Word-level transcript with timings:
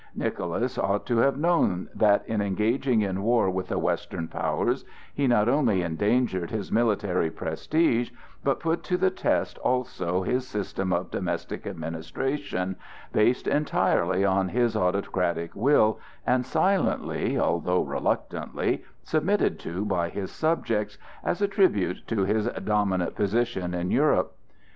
Nicholas 0.15 0.79
ought 0.79 1.05
to 1.05 1.17
have 1.17 1.37
known 1.37 1.87
that, 1.93 2.27
in 2.27 2.41
engaging 2.41 3.01
in 3.03 3.21
war 3.21 3.51
with 3.51 3.67
the 3.67 3.77
western 3.77 4.27
powers, 4.27 4.83
he 5.13 5.27
not 5.27 5.47
only 5.47 5.83
endangered 5.83 6.49
his 6.49 6.71
military 6.71 7.29
prestige, 7.29 8.09
but 8.43 8.59
put 8.59 8.81
to 8.81 8.97
the 8.97 9.11
test 9.11 9.59
also 9.59 10.23
his 10.23 10.47
system 10.47 10.91
of 10.91 11.11
domestic 11.11 11.67
administration, 11.67 12.77
based 13.13 13.45
entirely 13.47 14.25
on 14.25 14.49
his 14.49 14.75
autocratic 14.75 15.55
will, 15.55 15.99
and 16.25 16.47
silently, 16.47 17.37
although 17.37 17.83
reluctantly, 17.83 18.83
submitted 19.03 19.59
to 19.59 19.85
by 19.85 20.09
his 20.09 20.31
subjects, 20.31 20.97
as 21.23 21.43
a 21.43 21.47
tribute 21.47 22.01
to 22.07 22.25
his 22.25 22.47
dominant 22.63 23.13
position 23.13 23.75
in 23.75 23.91
Europe. 23.91 24.35